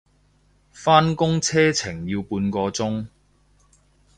[0.73, 3.05] 返工車程要個半鐘